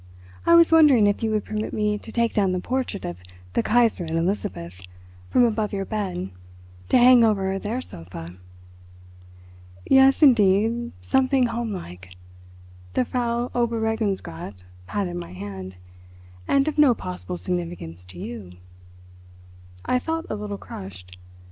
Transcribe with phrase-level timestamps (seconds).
[0.47, 3.17] "I was wondering if you would permit me to take down the portrait of
[3.53, 4.81] the Kaiserin Elizabeth
[5.29, 6.31] from above your bed
[6.89, 8.35] to hang over their sofa."
[9.85, 14.55] "Yes, indeed, something homelike"—the Frau Oberregierungsrat
[14.87, 18.53] patted my hand—"and of no possible significance to you."
[19.85, 21.19] I felt a little crushed.